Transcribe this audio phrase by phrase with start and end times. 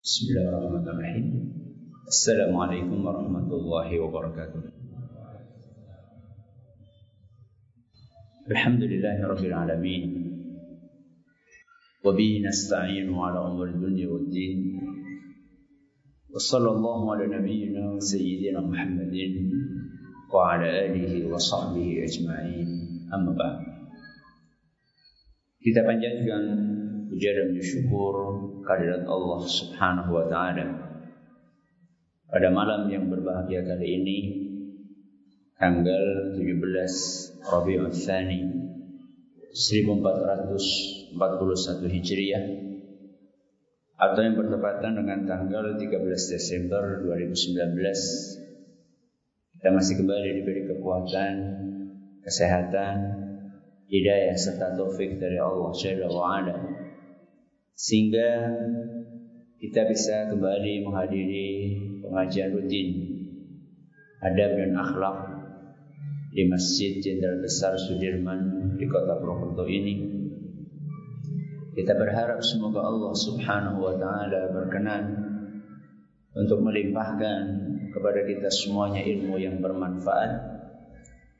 [0.00, 1.26] Bismillahirrahmanirrahim.
[2.08, 4.72] Assalamualaikum warahmatullahi wabarakatuh.
[8.48, 10.04] Alhamdulillahi rabbil alamin.
[12.00, 14.58] وبه نستعين على أمر الدنيا والدين
[16.32, 19.16] وصلى الله على نبينا وسيدنا محمد
[20.32, 22.68] وعلى آله وصحبه أجمعين
[23.12, 23.58] أما بعد
[25.60, 26.44] Kita panjatkan
[27.12, 27.52] puja dan
[28.64, 30.66] kehadirat Allah Subhanahu wa taala.
[32.30, 34.18] Pada malam yang berbahagia kali ini
[35.58, 38.40] tanggal 17 Rabiul Tsani
[39.50, 41.14] 1441
[41.90, 42.44] Hijriah
[44.00, 45.90] atau yang bertepatan dengan tanggal 13
[46.32, 48.40] Desember 2019
[49.60, 51.34] kita masih kembali diberi kekuatan,
[52.24, 52.96] kesehatan,
[53.92, 56.56] hidayah serta taufik dari Allah Jalla wa ala
[57.80, 58.60] sehingga
[59.56, 61.48] kita bisa kembali menghadiri
[62.04, 62.88] pengajian rutin
[64.20, 65.18] adab dan akhlak
[66.28, 69.96] di Masjid Jenderal Besar Sudirman di Kota Purwokerto ini.
[71.72, 75.04] Kita berharap semoga Allah Subhanahu wa taala berkenan
[76.36, 77.40] untuk melimpahkan
[77.96, 80.60] kepada kita semuanya ilmu yang bermanfaat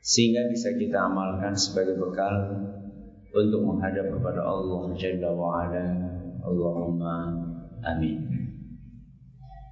[0.01, 2.65] sehingga bisa kita amalkan sebagai bekal
[3.37, 6.20] untuk menghadap kepada Allah Jalla wa ala.
[6.41, 7.17] Allahumma
[7.85, 8.19] amin.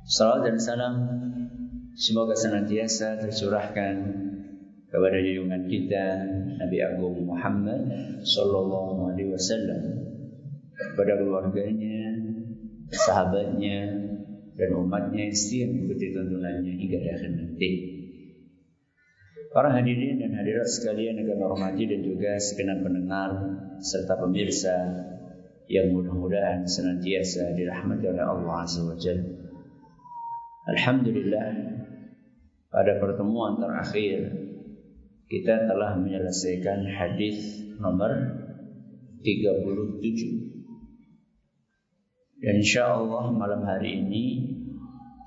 [0.08, 0.94] Salam dan salam
[1.96, 3.94] semoga senantiasa tercurahkan
[4.88, 6.06] kepada junjungan kita
[6.56, 7.80] Nabi Agung Muhammad
[8.24, 9.82] sallallahu alaihi wasallam
[10.78, 12.16] kepada keluarganya,
[12.88, 14.08] sahabatnya
[14.56, 17.70] dan umatnya yang setia mengikuti tuntunannya hingga akhir nanti.
[19.48, 23.30] Para hadirin dan hadirat sekalian yang kami hormati dan juga segenap pendengar
[23.80, 24.76] serta pemirsa
[25.68, 28.96] yang mudah-mudahan senantiasa dirahmati oleh Allah Azza wa.
[30.68, 31.48] Alhamdulillah
[32.68, 34.32] pada pertemuan terakhir
[35.28, 38.12] kita telah menyelesaikan hadis nomor
[39.20, 40.48] 37.
[42.38, 44.24] Dan insya Allah malam hari ini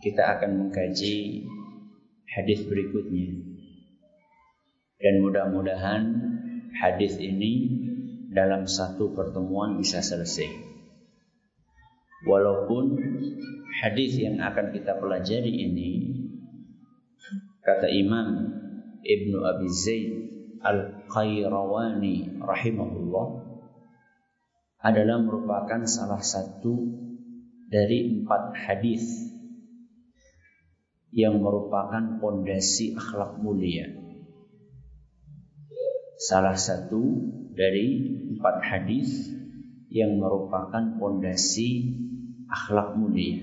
[0.01, 1.45] kita akan mengkaji
[2.25, 3.51] hadis berikutnya
[5.01, 6.01] dan mudah-mudahan
[6.77, 7.80] hadis ini
[8.31, 10.47] dalam satu pertemuan bisa selesai.
[12.23, 12.95] Walaupun
[13.83, 15.91] hadis yang akan kita pelajari ini
[17.59, 18.55] kata Imam
[19.03, 20.11] Ibnu Abi Zaid
[20.61, 23.27] Al-Qayrawani rahimahullah
[24.81, 26.77] adalah merupakan salah satu
[27.67, 29.33] dari empat hadis
[31.11, 34.00] yang merupakan pondasi akhlak mulia
[36.21, 37.01] salah satu
[37.57, 39.33] dari empat hadis
[39.89, 41.97] yang merupakan pondasi
[42.45, 43.41] akhlak mulia.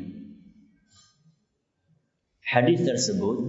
[2.46, 3.44] Hadis tersebut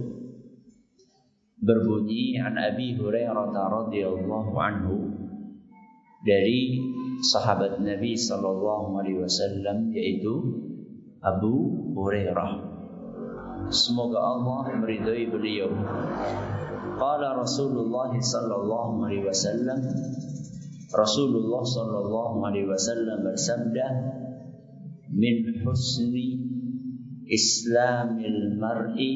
[1.62, 4.96] berbunyi an Abi Hurairah radhiyallahu anhu
[6.26, 6.82] dari
[7.24, 10.34] sahabat Nabi sallallahu alaihi wasallam yaitu
[11.22, 11.54] Abu
[11.96, 12.52] Hurairah.
[13.70, 15.70] Semoga Allah meridhai beliau.
[16.80, 19.84] Qala Rasulullah sallallahu alaihi wasallam
[20.90, 23.86] Rasulullah sallallahu alaihi wasallam bersabda
[25.12, 26.40] min husni
[27.28, 29.10] islamil mar'i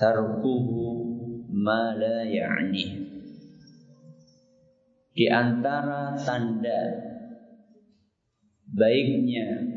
[0.00, 1.04] tarkuhu
[1.52, 2.86] ma la ya'ni.
[5.12, 6.80] Di antara tanda
[8.72, 9.68] baiknya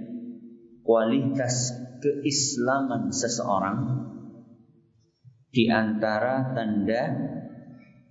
[0.87, 4.12] kualitas keislaman seseorang
[5.53, 7.13] di antara tanda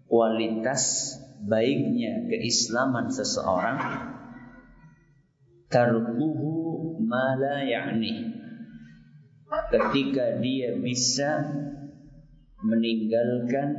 [0.06, 3.82] kualitas baiknya keislaman seseorang
[5.66, 8.30] tarkuhu mala ya'ni.
[9.68, 11.44] Ketika dia bisa
[12.62, 13.74] meninggalkan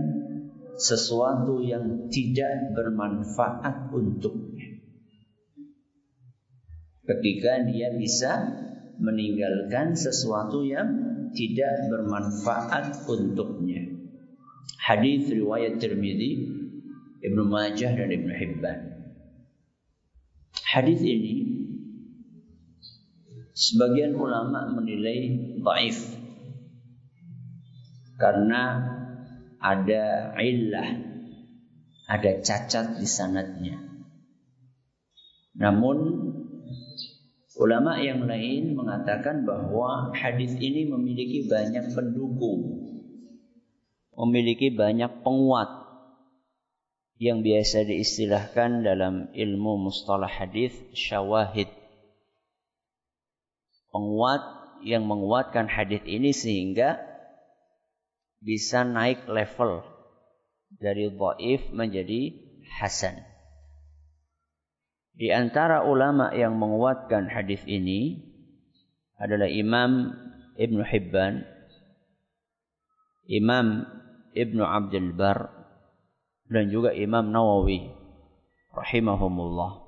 [0.75, 4.83] sesuatu yang tidak bermanfaat untuknya.
[7.07, 8.31] Ketika dia bisa
[8.99, 13.89] meninggalkan sesuatu yang tidak bermanfaat untuknya.
[14.79, 16.31] Hadis riwayat Tirmidzi,
[17.23, 18.79] Ibnu Majah dan Ibnu Hibban.
[20.63, 21.35] Hadis ini
[23.53, 26.17] sebagian ulama menilai dhaif
[28.17, 28.61] karena
[29.63, 30.89] ada illah,
[32.09, 33.77] ada cacat di sanadnya.
[35.53, 35.97] Namun
[37.53, 42.61] Ulama yang lain mengatakan bahwa hadis ini memiliki banyak pendukung,
[44.17, 45.69] memiliki banyak penguat
[47.21, 51.69] yang biasa diistilahkan dalam ilmu mustalah hadis syawahid.
[53.93, 54.41] Penguat
[54.81, 56.97] yang menguatkan hadis ini sehingga
[58.41, 59.85] bisa naik level
[60.73, 62.33] dari dhaif menjadi
[62.81, 63.32] hasan.
[65.13, 68.17] Di antara ulama yang menguatkan hadis ini
[69.21, 70.09] adalah Imam
[70.57, 71.45] Ibn Hibban,
[73.29, 73.85] Imam
[74.33, 75.53] Ibn Abdul Bar,
[76.49, 77.93] dan juga Imam Nawawi
[78.73, 79.85] rahimahumullah.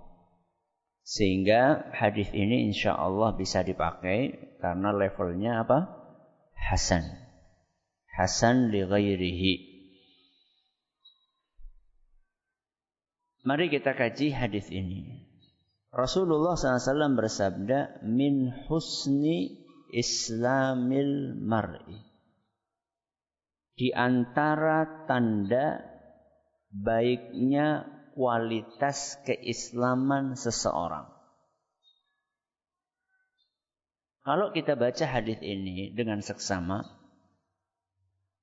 [1.05, 5.89] Sehingga hadis ini insya Allah bisa dipakai karena levelnya apa?
[6.57, 7.05] Hasan.
[8.09, 9.74] Hasan li ghairihi.
[13.45, 15.21] Mari kita kaji hadis ini.
[15.93, 19.61] Rasulullah SAW bersabda, Min husni
[19.93, 22.01] islamil mar'i.
[23.77, 25.77] Di antara tanda
[26.73, 27.85] baiknya
[28.17, 31.05] kualitas keislaman seseorang.
[34.25, 36.81] Kalau kita baca hadis ini dengan seksama,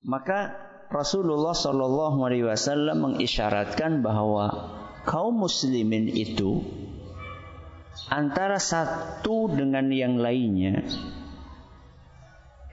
[0.06, 0.54] maka
[0.94, 6.62] Rasulullah Shallallahu Alaihi Wasallam mengisyaratkan bahwa kaum muslimin itu
[8.08, 10.84] antara satu dengan yang lainnya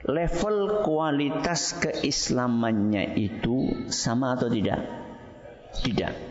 [0.06, 4.80] level kualitas keislamannya itu sama atau tidak?
[5.70, 6.30] Tidak.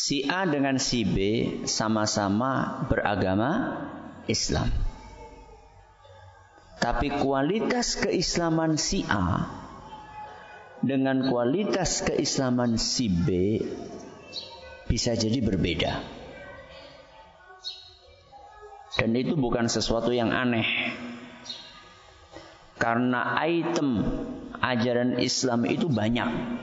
[0.00, 1.16] si A dengan si B
[1.68, 3.78] sama-sama beragama
[4.26, 4.72] Islam.
[6.80, 9.59] Tapi kualitas keislaman si A
[10.80, 13.28] dengan kualitas keislaman si B
[14.88, 15.92] bisa jadi berbeda.
[18.98, 20.66] Dan itu bukan sesuatu yang aneh.
[22.80, 24.02] Karena item
[24.60, 26.60] ajaran Islam itu banyak.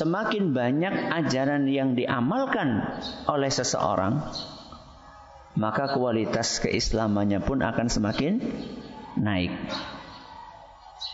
[0.00, 2.80] semakin banyak ajaran yang diamalkan
[3.28, 4.24] oleh seseorang,
[5.60, 8.40] maka kualitas keislamannya pun akan semakin
[9.20, 9.52] naik.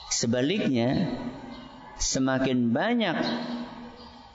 [0.09, 1.13] Sebaliknya,
[1.99, 3.19] semakin banyak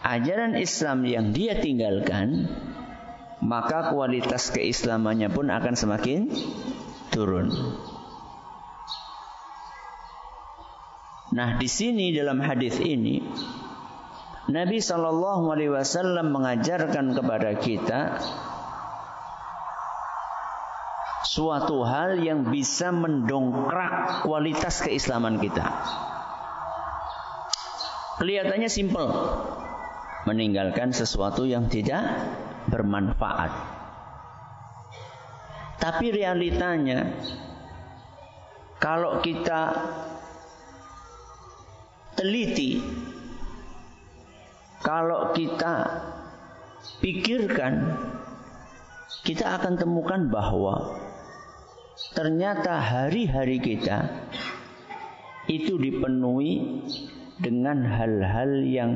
[0.04, 2.52] ajaran Islam yang dia tinggalkan,
[3.42, 6.30] maka kualitas keislamannya pun akan semakin
[7.10, 7.50] turun.
[11.32, 13.24] Nah, di sini dalam hadis ini
[14.52, 18.20] Nabi Shallallahu Alaihi Wasallam mengajarkan kepada kita
[21.26, 25.66] suatu hal yang bisa mendongkrak kualitas keislaman kita.
[28.22, 29.10] Kelihatannya simpel,
[30.30, 32.06] meninggalkan sesuatu yang tidak
[32.70, 33.50] bermanfaat.
[35.82, 37.10] Tapi realitanya,
[38.78, 39.74] kalau kita
[42.14, 42.78] teliti
[44.82, 46.02] kalau kita
[46.98, 48.02] pikirkan,
[49.22, 51.01] kita akan temukan bahwa
[52.18, 54.10] ternyata hari-hari kita
[55.50, 56.84] itu dipenuhi
[57.42, 58.92] dengan hal-hal yang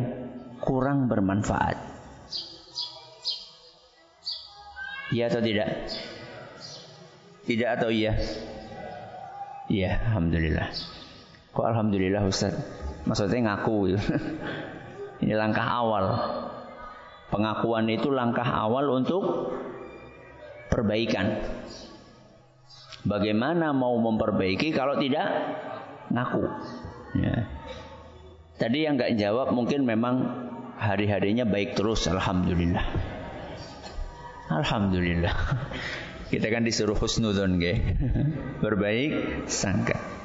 [0.61, 1.77] kurang bermanfaat.
[5.13, 5.69] Iya atau tidak?
[7.45, 8.17] Tidak atau iya?
[9.69, 10.69] Iya, alhamdulillah.
[11.53, 12.53] Kok alhamdulillah Ustaz?
[13.05, 13.97] Maksudnya ngaku.
[15.25, 16.05] Ini langkah awal.
[17.29, 19.23] Pengakuan itu langkah awal untuk
[20.69, 21.41] perbaikan.
[23.05, 25.29] Bagaimana mau memperbaiki kalau tidak
[26.09, 26.43] ngaku?
[27.21, 27.45] Ya.
[28.57, 30.25] Tadi yang nggak jawab mungkin memang
[30.81, 32.83] hari-harinya baik terus, alhamdulillah.
[34.49, 35.35] Alhamdulillah.
[36.33, 37.61] Kita kan disuruh husnudon,
[38.65, 40.15] Berbaik sangka.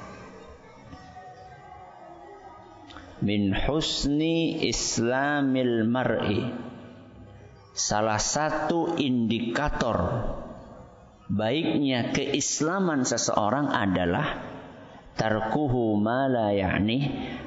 [3.21, 6.49] min husni islamil mar'i
[7.77, 10.25] salah satu indikator
[11.31, 14.43] baiknya keislaman seseorang adalah
[15.15, 16.99] tarkuhu ma la ya'ni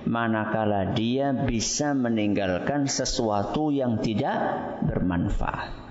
[0.08, 4.40] manakala dia bisa meninggalkan sesuatu yang tidak
[4.88, 5.84] bermanfaat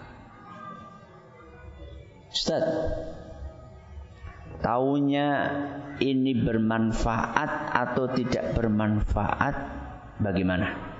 [2.32, 2.64] Ustaz
[4.62, 5.28] Taunya
[5.98, 9.54] ini bermanfaat atau tidak bermanfaat
[10.22, 10.91] bagaimana?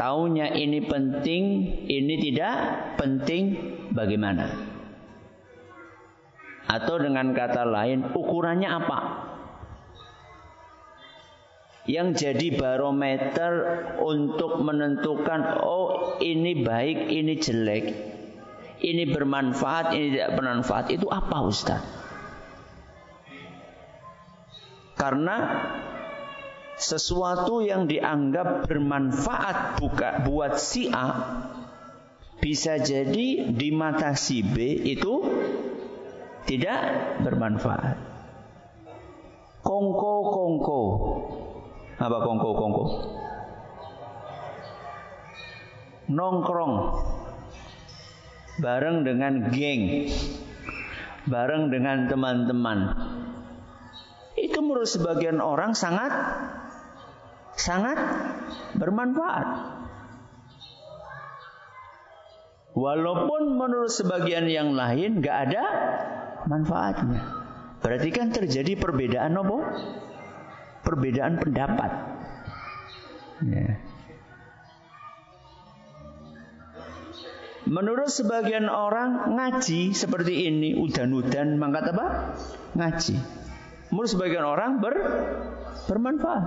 [0.00, 1.44] Taunya ini penting,
[1.84, 2.56] ini tidak
[2.96, 3.42] penting
[3.92, 4.48] bagaimana?
[6.64, 8.98] Atau dengan kata lain, ukurannya apa?
[11.84, 13.52] Yang jadi barometer
[14.00, 17.86] untuk menentukan oh ini baik, ini jelek
[18.80, 20.86] ini bermanfaat, ini tidak bermanfaat.
[20.92, 21.82] Itu apa Ustaz?
[24.96, 25.36] Karena
[26.80, 31.08] sesuatu yang dianggap bermanfaat buka buat si A
[32.40, 34.56] bisa jadi di mata si B
[34.88, 35.20] itu
[36.48, 36.80] tidak
[37.20, 38.00] bermanfaat.
[39.60, 40.82] Kongko-kongko.
[42.00, 42.84] Apa kongko-kongko?
[46.08, 46.74] Nongkrong.
[48.64, 50.08] Bareng dengan geng.
[51.28, 52.78] Bareng dengan teman-teman.
[54.40, 56.10] Itu menurut sebagian orang sangat
[57.56, 57.98] sangat
[58.76, 59.48] bermanfaat.
[62.70, 65.64] Walaupun menurut sebagian yang lain gak ada
[66.46, 67.22] manfaatnya.
[67.80, 69.58] Berarti kan terjadi perbedaan apa?
[70.86, 71.92] Perbedaan pendapat.
[73.42, 73.80] Ya.
[77.70, 82.34] Menurut sebagian orang ngaji seperti ini udan-udan mangkat apa?
[82.74, 83.16] Ngaji.
[83.94, 84.94] Menurut sebagian orang ber,
[85.86, 86.44] bermanfaat.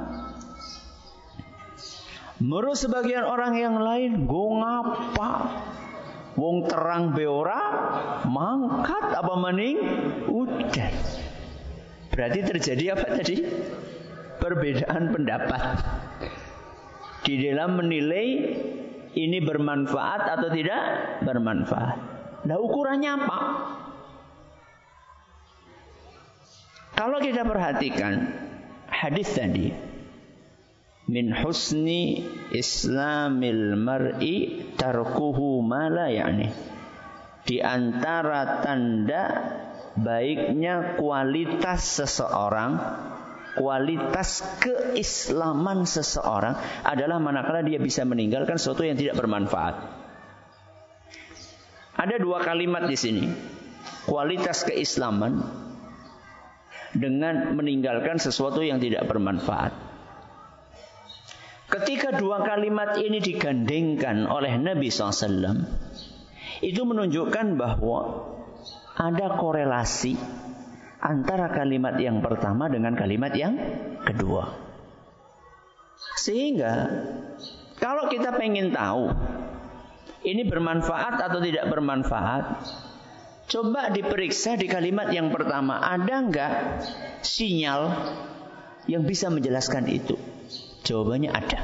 [2.43, 5.29] Menurut sebagian orang yang lain, gue ngapa?
[6.35, 7.61] Wong terang beora
[8.27, 9.79] mangkat apa maning
[10.27, 10.91] udan.
[12.11, 13.37] Berarti terjadi apa tadi?
[14.43, 15.63] Perbedaan pendapat
[17.23, 18.27] di dalam menilai
[19.15, 20.81] ini bermanfaat atau tidak
[21.23, 21.97] bermanfaat.
[22.43, 23.37] Nah ukurannya apa?
[26.91, 28.35] Kalau kita perhatikan
[28.91, 29.92] hadis tadi,
[31.07, 32.23] min husni
[32.55, 36.47] islamil mar'i tarkuhu mala yakni
[37.43, 39.23] di antara tanda
[39.99, 42.79] baiknya kualitas seseorang
[43.53, 49.75] kualitas keislaman seseorang adalah manakala dia bisa meninggalkan sesuatu yang tidak bermanfaat.
[51.93, 53.25] Ada dua kalimat di sini.
[54.09, 55.39] Kualitas keislaman
[56.97, 59.71] dengan meninggalkan sesuatu yang tidak bermanfaat.
[61.73, 65.65] Ketika dua kalimat ini digandengkan oleh Nabi SAW,
[66.61, 68.29] itu menunjukkan bahwa
[68.93, 70.13] ada korelasi
[71.01, 73.57] antara kalimat yang pertama dengan kalimat yang
[74.05, 74.53] kedua.
[76.21, 76.73] Sehingga
[77.81, 79.09] kalau kita pengen tahu
[80.29, 82.63] ini bermanfaat atau tidak bermanfaat,
[83.49, 86.53] coba diperiksa di kalimat yang pertama ada nggak
[87.25, 87.97] sinyal
[88.85, 90.32] yang bisa menjelaskan itu.
[90.83, 91.59] Jawabannya ada.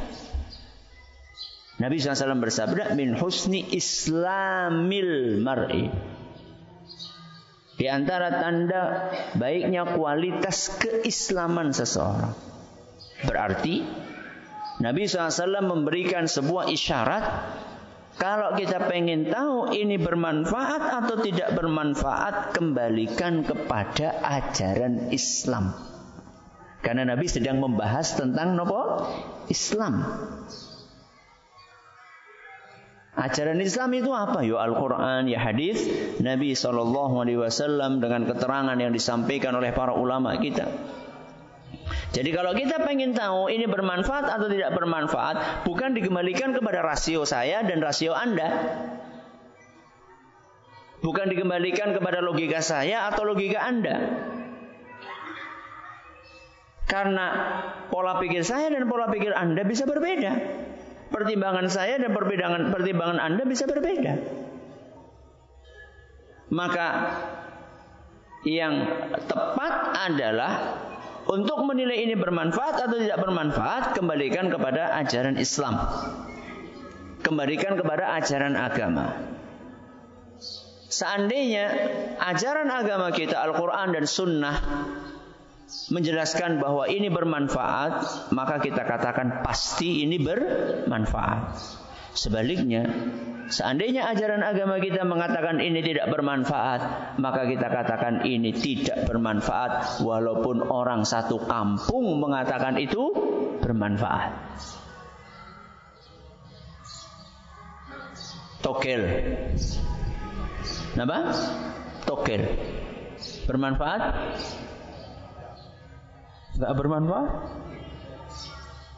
[1.80, 5.88] Nabi SAW bersabda, min husni islamil mar'i.
[7.80, 9.08] Di antara tanda
[9.40, 12.36] baiknya kualitas keislaman seseorang.
[13.24, 13.80] Berarti
[14.84, 17.24] Nabi SAW memberikan sebuah isyarat
[18.20, 25.72] kalau kita pengen tahu ini bermanfaat atau tidak bermanfaat, kembalikan kepada ajaran Islam.
[26.80, 29.04] Karena Nabi sedang membahas tentang nopo
[29.52, 30.00] Islam.
[33.20, 34.48] Ajaran Islam itu apa?
[34.48, 35.84] Ya Al-Quran, ya hadis
[36.24, 40.72] Nabi Wasallam dengan keterangan yang disampaikan oleh para ulama kita.
[42.16, 47.60] Jadi kalau kita pengen tahu ini bermanfaat atau tidak bermanfaat, bukan dikembalikan kepada rasio saya
[47.68, 48.50] dan rasio Anda.
[51.04, 53.96] Bukan dikembalikan kepada logika saya atau logika Anda.
[56.90, 57.26] Karena
[57.94, 60.34] pola pikir saya dan pola pikir Anda bisa berbeda.
[61.14, 64.18] Pertimbangan saya dan perbedaan pertimbangan Anda bisa berbeda.
[66.50, 66.88] Maka
[68.42, 68.90] yang
[69.30, 69.74] tepat
[70.10, 70.82] adalah
[71.30, 75.78] untuk menilai ini bermanfaat atau tidak bermanfaat, kembalikan kepada ajaran Islam.
[77.22, 79.14] Kembalikan kepada ajaran agama.
[80.90, 81.70] Seandainya
[82.18, 84.58] ajaran agama kita Al-Quran dan Sunnah
[85.94, 91.58] menjelaskan bahwa ini bermanfaat, maka kita katakan pasti ini bermanfaat.
[92.10, 92.90] Sebaliknya,
[93.54, 96.82] seandainya ajaran agama kita mengatakan ini tidak bermanfaat,
[97.22, 103.14] maka kita katakan ini tidak bermanfaat walaupun orang satu kampung mengatakan itu
[103.62, 104.34] bermanfaat.
[108.66, 109.02] Tokel.
[110.98, 111.18] Kenapa?
[112.04, 112.42] Tokel.
[113.46, 114.02] Bermanfaat?
[116.60, 117.32] Gak bermanfaat?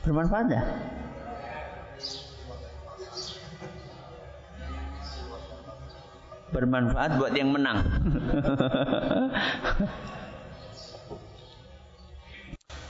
[0.01, 0.65] Bermanfaat ya?
[6.51, 7.85] Bermanfaat buat yang menang.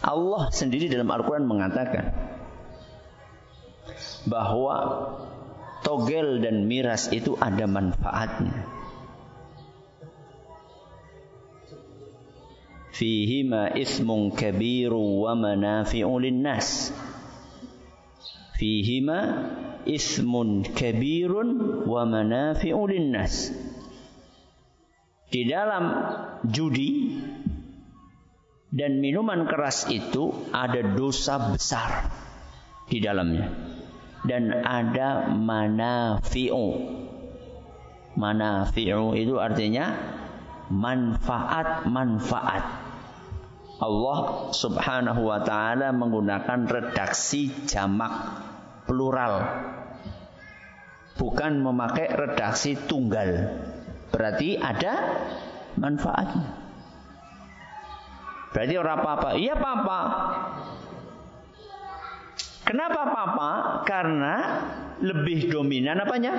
[0.01, 2.09] Allah sendiri dalam Al-Quran mengatakan
[4.25, 4.75] bahwa
[5.85, 8.80] togel dan miras itu ada manfaatnya.
[13.01, 16.93] Fihima ismun kabiru wa manafi'u linnas
[18.61, 19.17] fihima
[19.89, 23.49] ismun kabirun wa manafi'u linnas
[25.33, 25.85] di dalam
[26.45, 27.17] judi
[28.69, 32.07] dan minuman keras itu ada dosa besar
[32.87, 33.51] di dalamnya.
[34.21, 36.67] Dan ada manafi'u.
[38.15, 39.91] Manafi'u itu artinya
[40.71, 42.63] manfaat-manfaat
[43.81, 44.17] Allah
[44.53, 48.13] Subhanahu wa taala menggunakan redaksi jamak
[48.85, 49.41] plural
[51.17, 53.49] bukan memakai redaksi tunggal
[54.11, 54.93] Berarti ada
[55.79, 56.51] manfaatnya.
[58.51, 59.29] Berarti orang apa-apa.
[59.39, 59.99] Iya apa-apa.
[62.67, 63.51] Kenapa apa-apa?
[63.87, 64.35] Karena
[64.99, 66.35] lebih dominan apanya?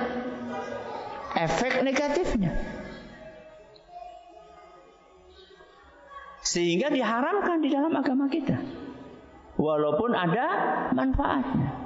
[1.33, 2.53] Efek negatifnya.
[6.53, 8.61] Sehingga diharamkan di dalam agama kita.
[9.57, 10.45] Walaupun ada
[10.93, 11.83] manfaatnya.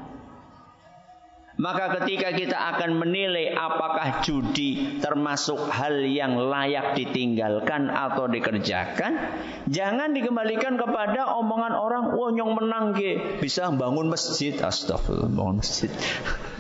[1.58, 9.18] Maka ketika kita akan menilai apakah judi termasuk hal yang layak ditinggalkan atau dikerjakan,
[9.66, 15.90] jangan dikembalikan kepada omongan orang, "Wah, nyong menang ke, bisa bangun masjid." Astagfirullah, bangun masjid.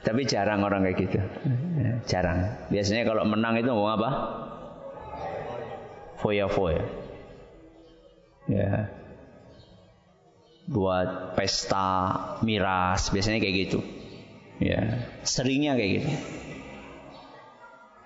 [0.00, 1.20] Tapi jarang orang kayak gitu.
[2.08, 2.68] Jarang.
[2.72, 4.10] Biasanya kalau menang itu ngomong apa?
[6.20, 6.84] Foya-foya.
[8.48, 9.00] Ya
[10.70, 12.14] buat pesta
[12.46, 13.82] miras biasanya kayak gitu
[14.62, 16.10] ya seringnya kayak gitu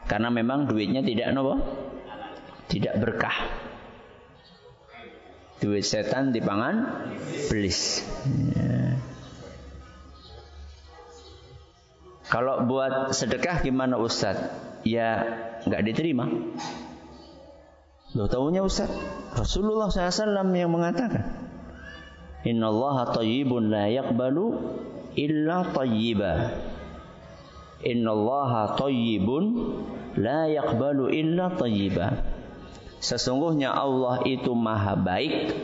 [0.09, 1.61] karena memang duitnya tidak nopo
[2.73, 3.37] tidak berkah
[5.61, 7.05] duit setan di pangan
[7.53, 8.01] belis
[8.57, 8.84] ya.
[12.35, 15.23] Kalau buat sedekah gimana Ustadz ya
[15.63, 16.27] nggak diterima
[18.15, 18.91] Loh tahunya Ustaz
[19.35, 21.45] Rasulullah SAW yang mengatakan
[22.45, 24.53] Innallaha tayyibun la yaqbalu
[25.17, 26.53] illa tayyiba.
[27.81, 29.45] Innallaha tayyibun
[30.21, 32.21] la yaqbalu illa tayyiba.
[33.01, 35.57] Sesungguhnya Allah itu maha baik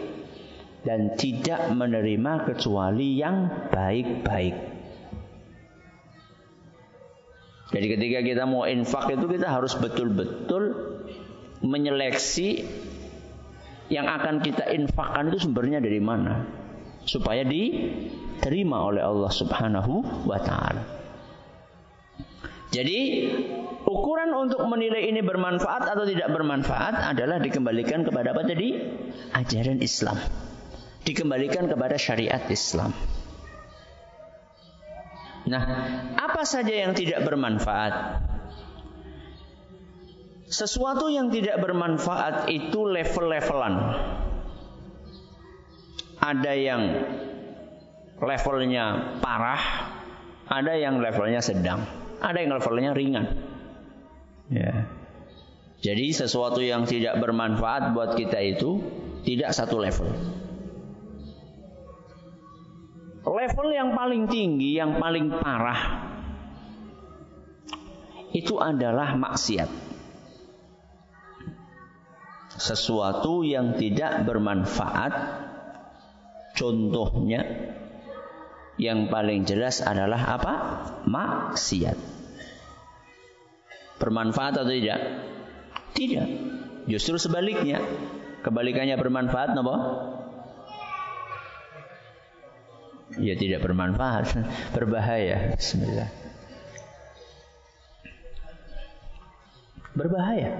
[0.88, 4.79] dan tidak menerima kecuali yang baik-baik.
[7.70, 10.74] Jadi ketika kita mau infak itu kita harus betul-betul
[11.62, 12.66] menyeleksi
[13.90, 16.46] yang akan kita infakkan itu sumbernya dari mana
[17.06, 20.82] supaya diterima oleh Allah Subhanahu wa taala.
[22.70, 23.26] Jadi
[23.82, 28.78] ukuran untuk menilai ini bermanfaat atau tidak bermanfaat adalah dikembalikan kepada apa tadi?
[29.34, 30.18] Ajaran Islam.
[31.02, 32.94] Dikembalikan kepada syariat Islam.
[35.48, 35.62] Nah,
[36.18, 38.20] apa saja yang tidak bermanfaat?
[40.50, 43.74] Sesuatu yang tidak bermanfaat itu level-levelan
[46.20, 46.82] ada yang
[48.20, 49.62] levelnya parah,
[50.44, 51.88] ada yang levelnya sedang,
[52.20, 53.26] ada yang levelnya ringan.
[54.52, 54.84] Ya.
[55.80, 58.84] Jadi sesuatu yang tidak bermanfaat buat kita itu
[59.24, 60.12] tidak satu level.
[63.30, 66.10] Level yang paling tinggi, yang paling parah
[68.34, 69.70] itu adalah maksiat.
[72.60, 75.14] Sesuatu yang tidak bermanfaat
[76.60, 77.40] Contohnya
[78.80, 80.54] yang paling jelas adalah apa?
[81.08, 81.96] Maksiat.
[83.96, 85.00] Bermanfaat atau tidak?
[85.96, 86.26] Tidak.
[86.84, 87.80] Justru sebaliknya.
[88.44, 89.76] Kebalikannya bermanfaat apa?
[93.18, 94.38] Ya tidak bermanfaat,
[94.76, 95.58] berbahaya.
[95.58, 96.10] Bismillah.
[99.96, 100.50] Berbahaya.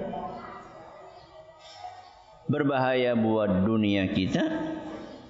[2.51, 4.43] Berbahaya buat dunia kita,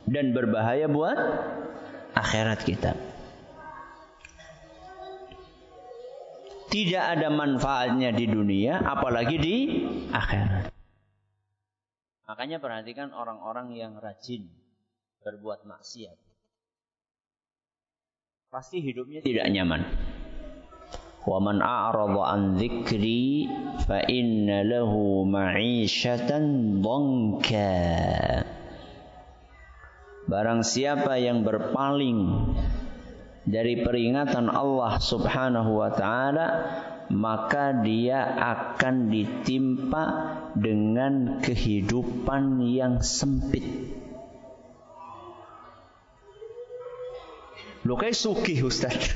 [0.10, 1.18] dan berbahaya buat
[2.18, 2.98] akhirat kita.
[6.72, 9.56] Tidak ada manfaatnya di dunia, apalagi di
[10.10, 10.72] akhirat.
[12.32, 14.48] Makanya perhatikan orang-orang yang rajin
[15.20, 16.31] berbuat maksiat.
[18.52, 19.80] Pasti hidupnya tidak nyaman.
[21.24, 23.48] Wa man a'rada an dzikri
[23.88, 27.72] fa inna lahu ma'isyatan dhanka.
[30.28, 32.52] Barang siapa yang berpaling
[33.48, 36.48] dari peringatan Allah Subhanahu wa taala
[37.08, 40.04] maka dia akan ditimpa
[40.60, 44.01] dengan kehidupan yang sempit.
[47.92, 48.96] Lo kayak sugih Ustaz.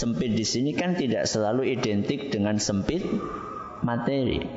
[0.00, 3.04] sempit di sini kan tidak selalu identik dengan sempit
[3.84, 4.48] materi.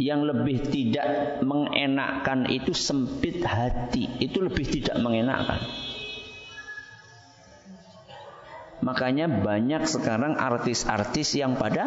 [0.00, 1.08] Yang lebih tidak
[1.44, 5.60] mengenakkan itu sempit hati, itu lebih tidak mengenakkan.
[8.80, 11.84] Makanya banyak sekarang artis-artis yang pada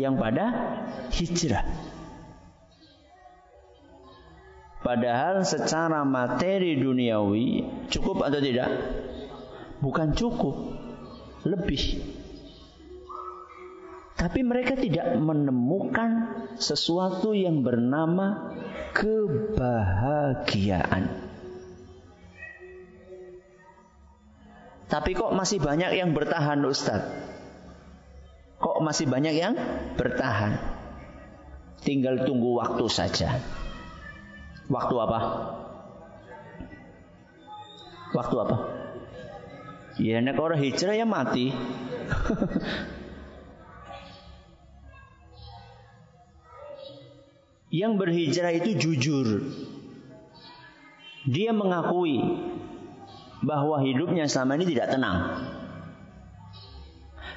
[0.00, 0.48] yang pada
[1.12, 1.91] hijrah.
[4.82, 8.66] Padahal secara materi duniawi cukup atau tidak?
[9.78, 10.74] Bukan cukup,
[11.46, 12.02] lebih.
[14.18, 18.54] Tapi mereka tidak menemukan sesuatu yang bernama
[18.94, 19.70] kebahagiaan.
[24.90, 27.00] Tapi kok masih banyak yang bertahan Ustaz?
[28.58, 29.54] Kok masih banyak yang
[29.94, 30.58] bertahan?
[31.82, 33.42] Tinggal tunggu waktu saja.
[34.72, 35.18] Waktu apa?
[38.16, 38.56] Waktu apa?
[40.00, 41.52] Ya nek orang hijrah ya mati.
[47.80, 49.44] yang berhijrah itu jujur.
[51.28, 52.18] Dia mengakui
[53.44, 55.18] bahwa hidupnya selama ini tidak tenang.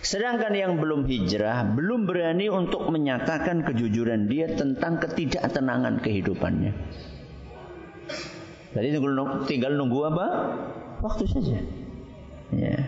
[0.05, 6.71] Sedangkan yang belum hijrah belum berani untuk menyatakan kejujuran dia tentang ketidaktenangan kehidupannya.
[8.75, 8.91] Jadi
[9.47, 10.27] tinggal nunggu apa?
[10.99, 11.57] Waktu saja.
[12.51, 12.79] Ya.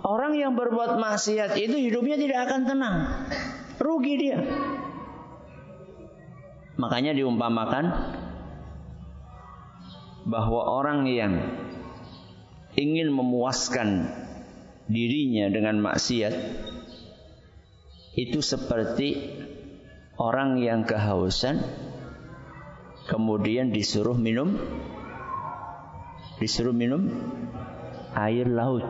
[0.00, 2.96] Orang yang berbuat maksiat itu hidupnya tidak akan tenang.
[3.76, 4.40] Rugi dia.
[6.80, 7.84] Makanya diumpamakan
[10.24, 11.34] bahwa orang yang
[12.78, 14.08] ingin memuaskan
[14.88, 16.32] dirinya dengan maksiat
[18.16, 19.36] itu seperti
[20.16, 21.60] orang yang kehausan
[23.08, 24.54] kemudian disuruh minum
[26.38, 27.08] disuruh minum
[28.14, 28.84] air laut.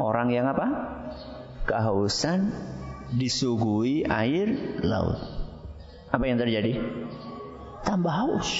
[0.00, 0.66] Orang yang apa?
[1.68, 2.50] Kehausan
[3.14, 5.20] disuguhi air laut.
[6.10, 6.80] Apa yang terjadi?
[7.86, 8.50] Tambah haus.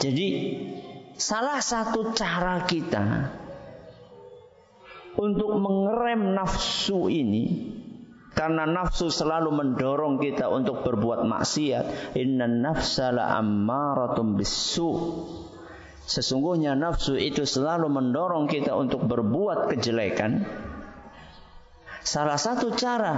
[0.00, 0.28] Jadi
[1.20, 3.36] salah satu cara kita
[5.20, 7.79] untuk mengerem nafsu ini
[8.30, 12.14] karena nafsu selalu mendorong kita untuk berbuat maksiat.
[12.14, 14.90] Inna nafsa la ammaratum bisu.
[16.06, 20.46] Sesungguhnya nafsu itu selalu mendorong kita untuk berbuat kejelekan.
[22.00, 23.14] Salah satu cara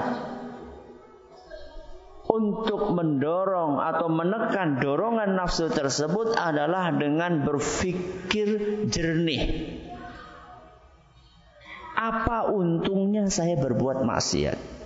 [2.27, 8.49] untuk mendorong atau menekan dorongan nafsu tersebut adalah dengan berpikir
[8.89, 9.77] jernih.
[11.93, 14.82] Apa untungnya saya berbuat maksiat?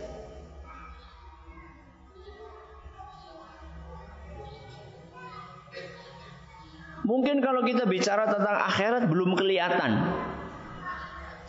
[7.07, 10.11] Mungkin kalau kita bicara tentang akhirat belum kelihatan.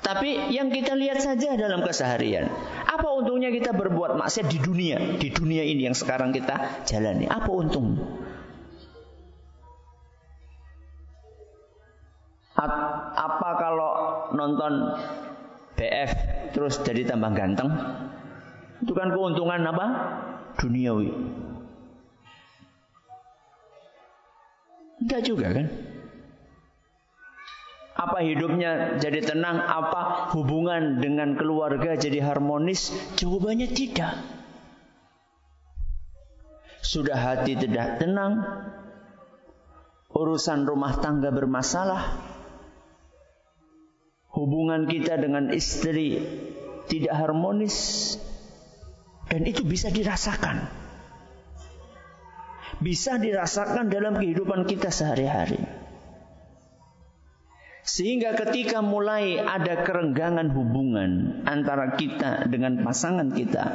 [0.06, 2.46] Tapi yang kita lihat saja dalam keseharian.
[2.86, 5.18] Apa untungnya kita berbuat maksiat di dunia?
[5.18, 7.26] Di dunia ini yang sekarang kita jalani.
[7.26, 7.98] Apa untung?
[13.18, 13.92] Apa kalau
[14.38, 14.94] nonton
[15.74, 16.12] BF
[16.54, 17.74] terus jadi tambah ganteng?
[18.86, 19.86] Itu kan keuntungan apa?
[20.62, 21.10] Duniawi.
[24.98, 25.68] Enggak juga kan?
[27.98, 29.58] Apa hidupnya jadi tenang?
[29.58, 32.94] Apa hubungan dengan keluarga jadi harmonis?
[33.18, 34.14] Jawabannya tidak.
[36.86, 38.38] Sudah hati tidak tenang,
[40.14, 42.22] urusan rumah tangga bermasalah,
[44.32, 46.22] hubungan kita dengan istri
[46.88, 48.16] tidak harmonis,
[49.28, 50.77] dan itu bisa dirasakan.
[52.78, 55.60] Bisa dirasakan dalam kehidupan kita sehari-hari.
[57.88, 63.66] Sehingga ketika mulai ada kerenggangan hubungan antara kita dengan pasangan kita,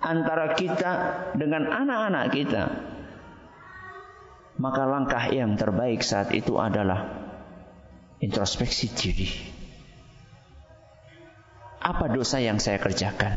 [0.00, 0.92] antara kita
[1.36, 2.64] dengan anak-anak kita,
[4.56, 7.12] maka langkah yang terbaik saat itu adalah
[8.24, 9.30] introspeksi diri.
[11.84, 13.36] Apa dosa yang saya kerjakan?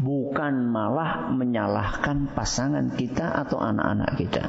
[0.00, 4.44] Bukan malah menyalahkan pasangan kita atau anak-anak kita.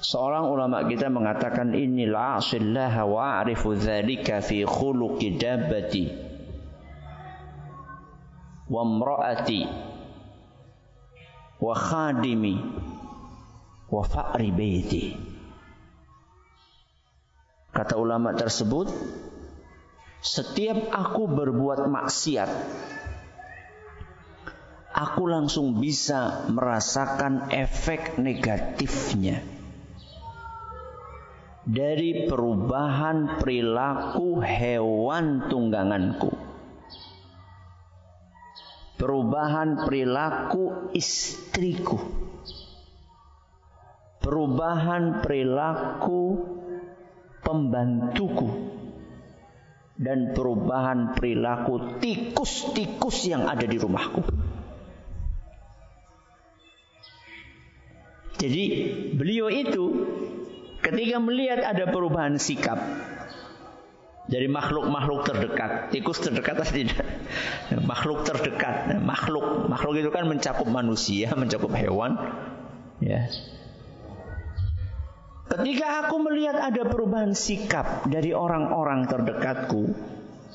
[0.00, 6.04] Seorang ulama kita mengatakan inilah asillah wa arifu dzalika fi khuluqi dabbati
[8.72, 9.60] wa imraati
[11.60, 12.54] wa khadimi
[13.92, 15.04] wa fa'ri baiti.
[17.70, 18.88] Kata ulama tersebut,
[20.20, 22.50] Setiap aku berbuat maksiat,
[24.92, 29.40] aku langsung bisa merasakan efek negatifnya
[31.64, 36.36] dari perubahan perilaku hewan tungganganku.
[39.00, 41.96] Perubahan perilaku istriku.
[44.20, 46.44] Perubahan perilaku
[47.40, 48.79] pembantuku
[50.00, 54.24] dan perubahan perilaku tikus-tikus yang ada di rumahku.
[58.40, 58.64] Jadi
[59.12, 59.84] beliau itu
[60.80, 62.80] ketika melihat ada perubahan sikap
[64.24, 67.04] dari makhluk-makhluk terdekat, tikus terdekat atau tidak?
[67.84, 72.16] Makhluk terdekat, makhluk, makhluk itu kan mencakup manusia, mencakup hewan,
[73.04, 73.28] ya.
[75.50, 79.82] Ketika aku melihat ada perubahan sikap dari orang-orang terdekatku,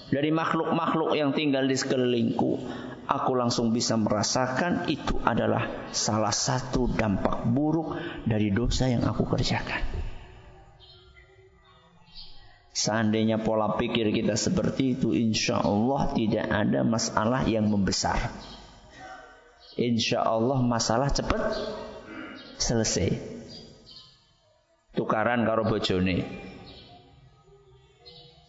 [0.07, 2.63] dari makhluk-makhluk yang tinggal di sekelilingku,
[3.03, 9.83] aku langsung bisa merasakan itu adalah salah satu dampak buruk dari dosa yang aku kerjakan.
[12.71, 18.31] Seandainya pola pikir kita seperti itu, insya Allah tidak ada masalah yang membesar.
[19.75, 21.51] Insya Allah masalah cepat
[22.55, 23.34] selesai
[24.95, 26.23] tukaran karo bojone.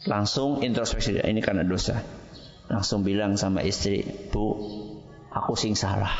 [0.06, 1.98] Langsung introspeksi, ini karena dosa.
[2.70, 4.54] Langsung bilang sama istri, "Bu,
[5.34, 6.14] aku sing salah."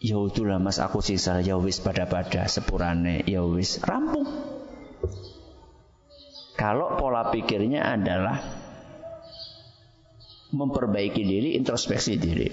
[0.00, 4.24] Ya itulah mas aku sing salah ya wis pada-pada sepurane ya wis rampung.
[6.56, 8.40] Kalau pola pikirnya adalah
[10.56, 12.48] memperbaiki diri, introspeksi diri.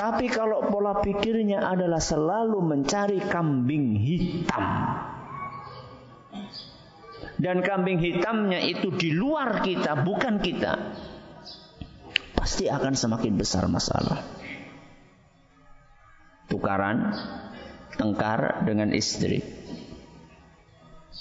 [0.00, 4.64] Tapi kalau pola pikirnya adalah selalu mencari kambing hitam.
[7.36, 10.96] Dan kambing hitamnya itu di luar kita, bukan kita.
[12.32, 14.24] Pasti akan semakin besar masalah.
[16.48, 17.12] Tukaran,
[18.00, 19.44] tengkar dengan istri.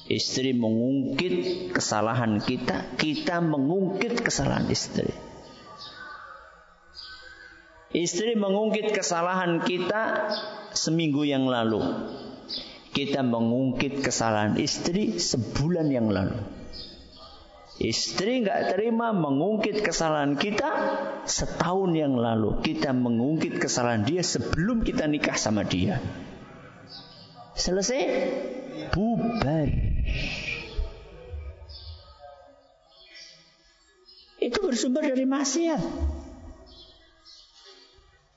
[0.07, 1.35] Istri mengungkit
[1.75, 5.28] kesalahan kita, kita mengungkit kesalahan istri.
[7.89, 10.29] Istri mengungkit kesalahan kita
[10.77, 11.81] seminggu yang lalu.
[12.93, 16.37] Kita mengungkit kesalahan istri sebulan yang lalu.
[17.79, 20.69] Istri nggak terima mengungkit kesalahan kita
[21.25, 22.61] setahun yang lalu.
[22.61, 25.97] Kita mengungkit kesalahan dia sebelum kita nikah sama dia.
[27.57, 28.01] Selesai?
[28.93, 29.69] Bubar.
[34.37, 36.08] Itu bersumber dari maksiat.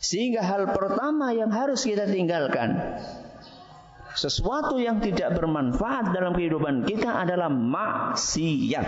[0.03, 2.75] Sehingga hal pertama yang harus kita tinggalkan
[4.19, 8.87] sesuatu yang tidak bermanfaat dalam kehidupan kita adalah maksiat.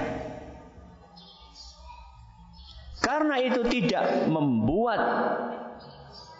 [2.98, 5.00] Karena itu tidak membuat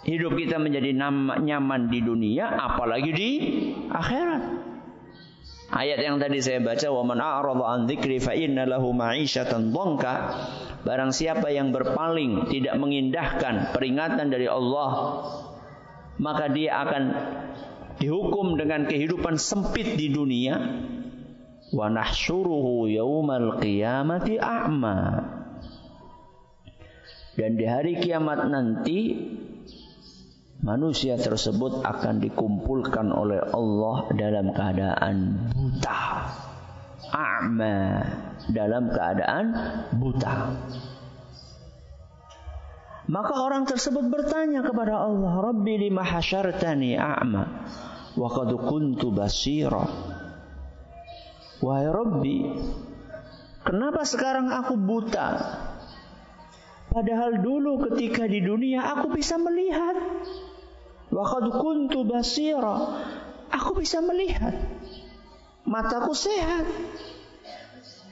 [0.05, 0.91] hidup kita menjadi
[1.39, 3.31] nyaman di dunia apalagi di
[3.89, 4.64] akhirat.
[5.75, 10.15] Ayat yang tadi saya baca wa man a'rada an dzikri fa inna lahu ma'isyatan dhanka.
[10.87, 14.91] Barang siapa yang berpaling tidak mengindahkan peringatan dari Allah
[16.23, 17.05] maka dia akan
[17.99, 20.55] dihukum dengan kehidupan sempit di dunia
[21.75, 24.99] wa nahsyuruhu yaumal qiyamati a'ma.
[27.35, 28.99] Dan di hari kiamat nanti
[30.65, 35.17] manusia tersebut akan dikumpulkan oleh Allah dalam keadaan
[35.53, 36.01] buta.
[37.13, 37.79] A'ma
[38.49, 39.45] dalam keadaan
[40.01, 40.35] buta.
[43.05, 47.45] Maka orang tersebut bertanya kepada Allah, "Rabbi lima hasyartani a'ma
[48.17, 49.85] wa qad kuntu basira?"
[51.61, 52.39] Wahai Rabbi,
[53.69, 55.29] kenapa sekarang aku buta?
[56.95, 59.99] Padahal dulu ketika di dunia aku bisa melihat.
[61.15, 62.75] Waqad kuntu basira.
[63.55, 64.51] Aku bisa melihat.
[65.63, 66.67] Mataku sehat.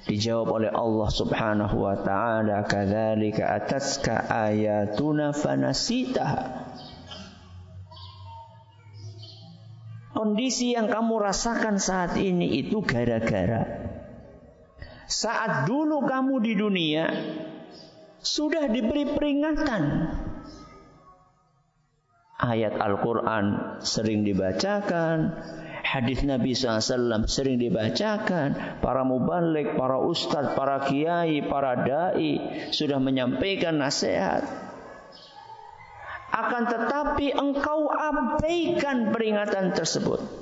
[0.07, 6.71] Dijawab oleh Allah Subhanahu wa taala, "Kadzalika atatka ayatuna fanasitaha."
[10.15, 13.93] Kondisi yang kamu rasakan saat ini itu gara-gara
[15.13, 17.05] saat dulu kamu di dunia
[18.23, 20.12] sudah diberi peringatan
[22.43, 25.31] ayat Al-Quran sering dibacakan,
[25.87, 32.43] hadis Nabi SAW sering dibacakan, para mubalik, para ustadz, para kiai, para dai
[32.75, 34.43] sudah menyampaikan nasihat.
[36.33, 40.42] Akan tetapi engkau abaikan peringatan tersebut.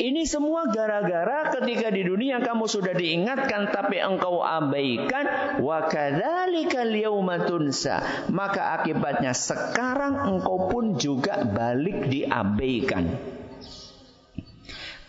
[0.00, 7.44] Ini semua gara-gara ketika di dunia kamu sudah diingatkan tapi engkau abaikan wa kadzalikal yauma
[7.44, 8.00] tunsa.
[8.32, 13.12] Maka akibatnya sekarang engkau pun juga balik diabaikan.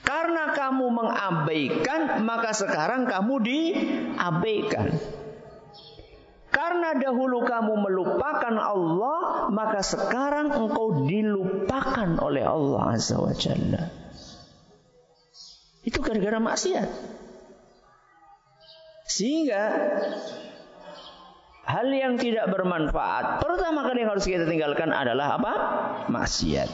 [0.03, 4.91] Karena kamu mengabaikan, maka sekarang kamu diabaikan.
[6.51, 14.00] Karena dahulu kamu melupakan Allah, maka sekarang engkau dilupakan oleh Allah Azza wa Jalla.
[15.81, 16.89] Itu gara-gara maksiat.
[19.09, 19.63] Sehingga
[21.67, 25.53] hal yang tidak bermanfaat pertama kali yang harus kita tinggalkan adalah apa?
[26.07, 26.69] Maksiat.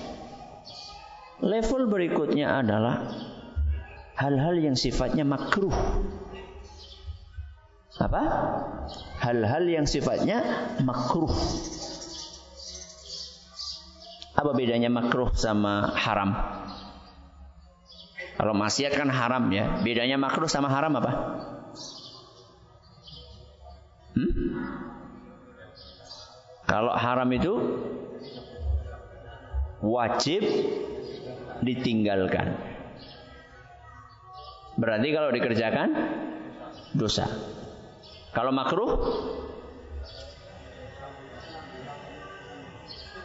[1.37, 3.05] Level berikutnya adalah
[4.17, 5.73] hal-hal yang sifatnya makruh.
[7.97, 8.23] Apa?
[9.21, 10.41] Hal-hal yang sifatnya
[10.85, 11.33] makruh.
[14.37, 16.56] Apa bedanya makruh sama haram?
[18.37, 19.81] Kalau maksiat kan haram ya.
[19.81, 21.11] Bedanya makruh sama haram apa?
[24.13, 24.33] Hmm?
[26.69, 27.53] Kalau haram itu
[29.81, 30.45] wajib
[31.65, 32.53] ditinggalkan.
[34.77, 35.89] Berarti kalau dikerjakan
[36.93, 37.25] dosa.
[38.37, 38.91] Kalau makruh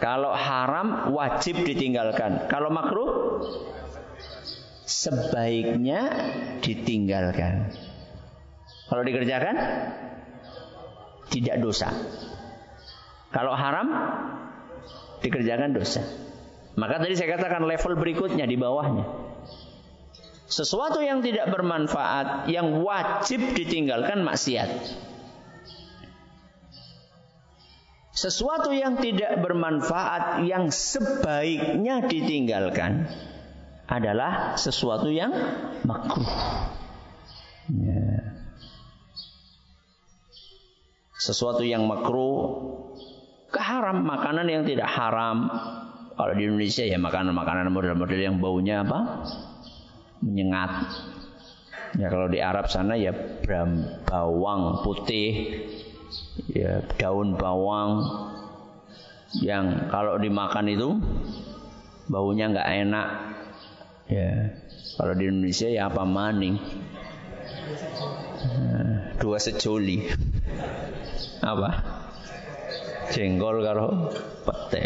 [0.02, 2.50] Kalau haram wajib ditinggalkan.
[2.50, 3.38] Kalau makruh
[4.92, 6.00] sebaiknya
[6.60, 7.72] ditinggalkan.
[8.92, 9.56] Kalau dikerjakan
[11.32, 11.88] tidak dosa.
[13.32, 13.88] Kalau haram
[15.24, 16.04] dikerjakan dosa.
[16.76, 19.08] Maka tadi saya katakan level berikutnya di bawahnya.
[20.52, 24.68] Sesuatu yang tidak bermanfaat yang wajib ditinggalkan maksiat.
[28.12, 33.08] Sesuatu yang tidak bermanfaat yang sebaiknya ditinggalkan
[33.92, 35.28] adalah sesuatu yang
[35.84, 36.32] makruh.
[37.68, 38.32] Ya.
[41.20, 42.72] Sesuatu yang makruh
[43.52, 45.52] keharam makanan yang tidak haram.
[46.16, 49.28] Kalau di Indonesia ya makanan-makanan model-model yang baunya apa?
[50.24, 50.88] Menyengat.
[52.00, 53.12] Ya kalau di Arab sana ya
[54.08, 55.60] bawang putih,
[56.48, 58.00] ya daun bawang
[59.44, 60.88] yang kalau dimakan itu
[62.08, 63.08] baunya nggak enak
[64.12, 64.52] Ya,
[65.00, 66.60] kalau di Indonesia ya apa maning?
[68.44, 70.04] Nah, dua sejoli.
[71.40, 71.70] Apa?
[73.08, 74.12] Jengkol karo
[74.44, 74.84] pete.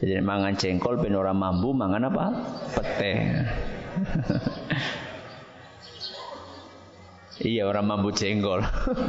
[0.00, 2.32] Jadi mangan jengkol ben ora mambu mangan apa?
[2.72, 3.12] Pete.
[7.52, 8.64] iya orang mambu jengkol.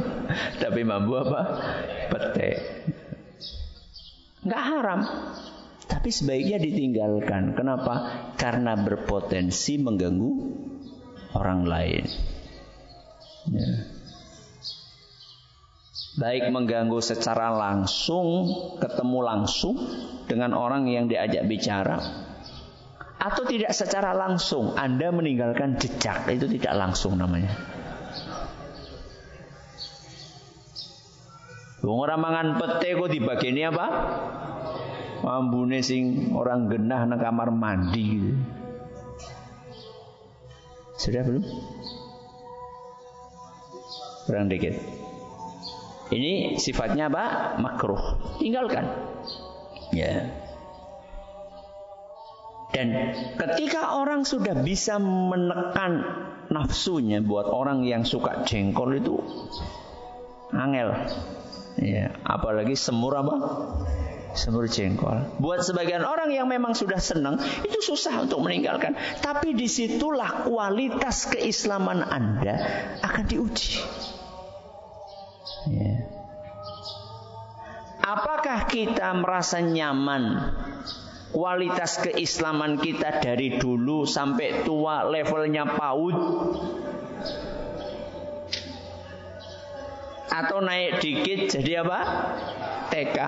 [0.62, 1.40] Tapi mambu apa?
[2.12, 2.50] Pete.
[4.44, 5.00] Enggak haram.
[5.88, 7.56] Tapi sebaiknya ditinggalkan.
[7.56, 7.94] Kenapa?
[8.36, 10.30] Karena berpotensi mengganggu
[11.32, 12.04] orang lain.
[13.48, 13.72] Ya.
[16.18, 18.50] Baik mengganggu secara langsung,
[18.82, 19.76] ketemu langsung
[20.26, 22.02] dengan orang yang diajak bicara,
[23.18, 27.50] atau tidak secara langsung, Anda meninggalkan jejak, itu tidak langsung namanya.
[31.82, 33.86] Wong ora mangan pete kok apa?
[35.22, 38.32] Mambune sing orang genah nang kamar mandi gitu.
[40.98, 41.44] Sudah belum?
[44.26, 44.74] Kurang dikit.
[46.08, 47.56] Ini sifatnya apa?
[47.60, 48.18] Makruh.
[48.42, 48.84] Tinggalkan.
[49.94, 50.28] Ya.
[52.74, 56.04] Dan ketika orang sudah bisa menekan
[56.52, 59.16] nafsunya buat orang yang suka jengkol itu
[60.52, 60.92] angel.
[61.78, 63.36] Ya, apalagi semur apa?
[64.38, 65.26] Semur jengkol.
[65.42, 68.94] Buat sebagian orang yang memang sudah senang, itu susah untuk meninggalkan.
[69.18, 72.54] Tapi di situlah kualitas keislaman Anda
[73.02, 73.82] akan diuji.
[75.74, 76.06] Ya.
[77.98, 80.54] Apakah kita merasa nyaman
[81.34, 86.16] kualitas keislaman kita dari dulu sampai tua levelnya PAUD
[90.32, 92.00] atau naik dikit jadi apa?
[92.88, 93.18] TK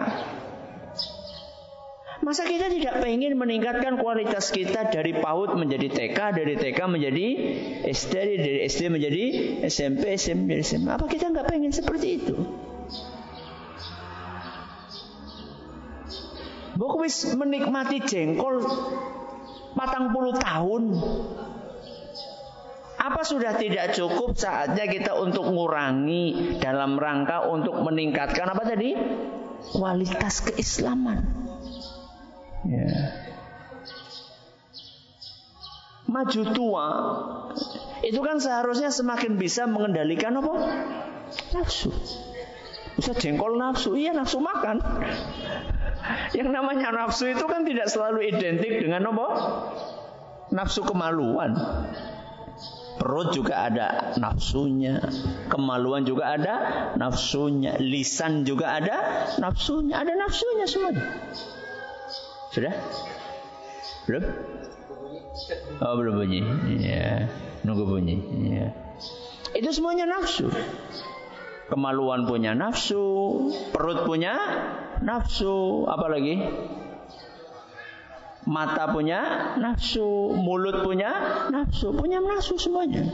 [2.21, 7.27] Masa kita tidak pengen meningkatkan kualitas kita dari PAUD menjadi TK, dari TK menjadi
[7.89, 9.25] SD, dari SD menjadi
[9.65, 10.93] SMP, SMP menjadi SMA.
[11.01, 12.37] Apa kita nggak pengen seperti itu?
[16.77, 18.69] Bokwis menikmati jengkol
[19.73, 20.93] patang puluh tahun.
[23.01, 28.93] Apa sudah tidak cukup saatnya kita untuk mengurangi dalam rangka untuk meningkatkan apa tadi?
[29.73, 31.41] Kualitas keislaman.
[32.61, 32.93] Ya.
[36.11, 36.89] maju tua,
[38.03, 40.53] itu kan seharusnya semakin bisa mengendalikan apa?
[41.55, 41.95] Nafsu.
[42.99, 44.83] Bisa jengkol nafsu, iya nafsu makan.
[46.35, 49.27] Yang namanya nafsu itu kan tidak selalu identik dengan apa?
[50.51, 51.55] Nafsu kemaluan.
[53.01, 55.01] Perut juga ada nafsunya,
[55.49, 56.55] kemaluan juga ada
[57.01, 61.07] nafsunya, lisan juga ada nafsunya, ada nafsunya semuanya.
[62.51, 62.75] Sudah?
[64.07, 64.25] Belum?
[65.81, 66.41] Oh belum bunyi.
[66.83, 67.31] Ya,
[67.63, 68.17] nunggu bunyi.
[68.51, 68.75] Ya.
[69.55, 70.51] Itu semuanya nafsu.
[71.71, 74.35] Kemaluan punya nafsu, perut punya
[75.01, 76.43] nafsu, apa lagi?
[78.49, 81.13] mata punya nafsu, mulut punya
[81.53, 83.05] nafsu, punya nafsu semuanya.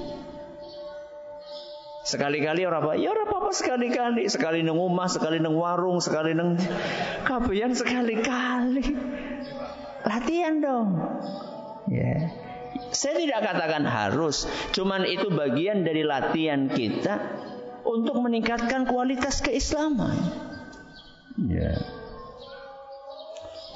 [2.07, 2.93] Sekali-kali orang apa?
[2.95, 6.55] Ya orang apa sekali-kali, sekali neng rumah, sekali neng warung, sekali neng
[7.27, 8.95] kabian sekali-kali.
[10.07, 10.89] Latihan dong.
[11.91, 12.31] Ya.
[12.95, 17.19] Saya tidak katakan harus, cuman itu bagian dari latihan kita
[17.83, 20.15] untuk meningkatkan kualitas keislaman.
[21.51, 21.75] Ya.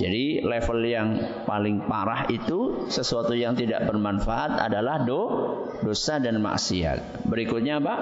[0.00, 1.08] Jadi level yang
[1.44, 5.22] paling parah itu sesuatu yang tidak bermanfaat adalah do,
[5.84, 7.28] dosa dan maksiat.
[7.28, 7.94] Berikutnya apa?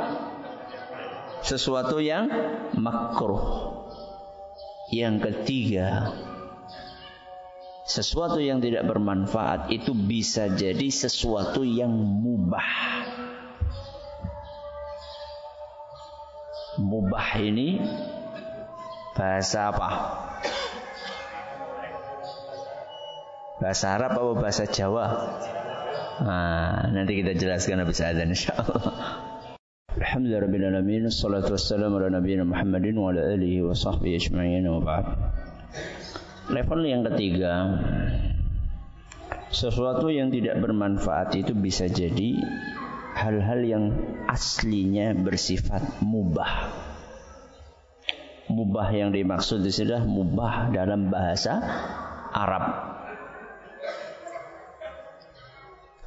[1.43, 2.31] Sesuatu yang
[2.79, 3.75] makruh.
[4.95, 6.15] Yang ketiga,
[7.89, 12.69] sesuatu yang tidak bermanfaat itu bisa jadi sesuatu yang mubah.
[16.77, 17.81] Mubah ini
[19.17, 19.91] bahasa apa?
[23.59, 25.07] Bahasa Arab atau bahasa Jawa?
[26.23, 28.95] Nah, nanti kita jelaskan habis azan insyaallah.
[29.99, 35.07] Alhamdulillah alamin wassalatu wassalamu ala nabiyina Muhammadin wa ala alihi wa sahbihi ajma'in wa ba'd.
[36.49, 37.77] Level yang ketiga
[39.49, 42.41] sesuatu yang tidak bermanfaat itu bisa jadi
[43.17, 43.85] hal-hal yang
[44.29, 46.73] aslinya bersifat mubah.
[48.49, 51.61] Mubah yang dimaksud di sini mubah dalam bahasa
[52.33, 52.65] Arab.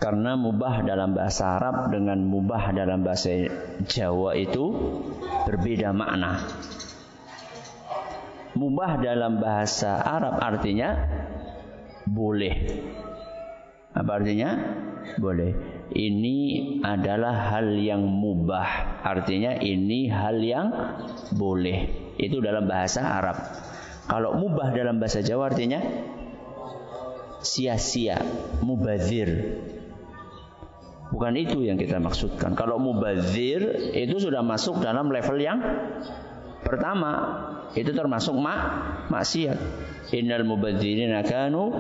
[0.02, 3.46] Karena mubah dalam bahasa Arab dengan mubah dalam bahasa
[3.86, 4.74] Jawa itu
[5.46, 6.42] berbeda makna.
[8.52, 11.08] Mubah dalam bahasa Arab artinya
[12.04, 12.56] boleh.
[13.92, 14.50] Apa artinya?
[15.20, 15.52] Boleh.
[15.92, 16.38] Ini
[16.84, 19.04] adalah hal yang mubah.
[19.04, 20.68] Artinya ini hal yang
[21.36, 21.92] boleh.
[22.16, 23.38] Itu dalam bahasa Arab.
[24.08, 25.80] Kalau mubah dalam bahasa Jawa artinya
[27.44, 28.20] sia-sia,
[28.64, 29.60] mubazir.
[31.12, 32.56] Bukan itu yang kita maksudkan.
[32.56, 35.60] Kalau mubazir itu sudah masuk dalam level yang
[36.64, 37.12] pertama.
[37.76, 38.60] Itu termasuk mak
[39.08, 39.60] maksiat.
[40.12, 41.72] Innal mubadzirina kanu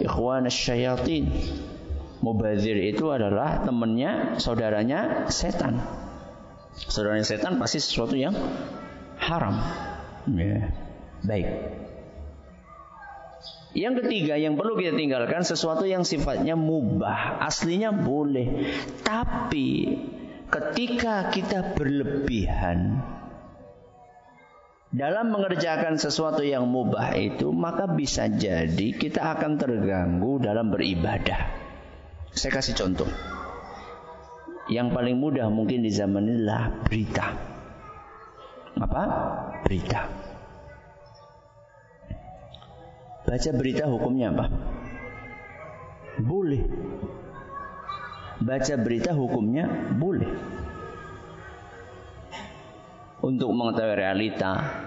[0.00, 1.28] ikhwan syayatin.
[2.24, 5.76] Mubazir itu adalah temannya, saudaranya setan.
[6.72, 8.32] Saudaranya setan pasti sesuatu yang
[9.20, 9.60] haram.
[10.32, 10.72] Ya.
[11.20, 11.48] Baik.
[13.76, 18.72] Yang ketiga yang perlu kita tinggalkan sesuatu yang sifatnya mubah, aslinya boleh.
[19.04, 20.00] Tapi
[20.48, 23.04] ketika kita berlebihan
[24.94, 31.50] dalam mengerjakan sesuatu yang mubah itu, maka bisa jadi kita akan terganggu dalam beribadah.
[32.30, 33.10] Saya kasih contoh.
[34.70, 37.26] Yang paling mudah mungkin di zaman ini adalah berita.
[38.78, 39.02] Apa?
[39.66, 40.00] Berita.
[43.26, 44.46] Baca berita hukumnya apa?
[46.22, 46.62] Boleh.
[48.38, 49.66] Baca berita hukumnya
[49.98, 50.30] boleh.
[53.24, 54.83] Untuk mengetahui realita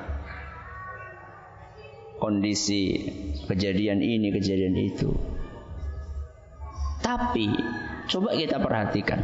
[2.28, 3.07] kondisi
[3.47, 5.15] kejadian ini, kejadian itu.
[6.99, 7.55] Tapi
[8.11, 9.23] coba kita perhatikan.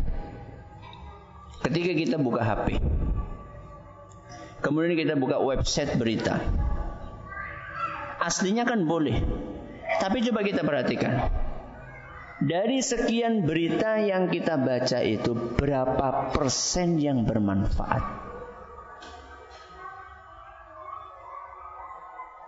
[1.68, 2.80] Ketika kita buka HP,
[4.64, 6.40] kemudian kita buka website berita,
[8.24, 9.20] Aslinya kan boleh.
[10.00, 11.28] Tapi coba kita perhatikan.
[12.40, 18.23] Dari sekian berita yang kita baca itu berapa persen yang bermanfaat?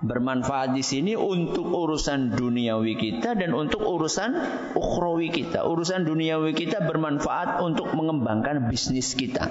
[0.05, 4.37] Bermanfaat di sini untuk urusan duniawi kita dan untuk urusan
[4.77, 5.65] ukhrawi kita.
[5.65, 9.49] Urusan duniawi kita bermanfaat untuk mengembangkan bisnis kita.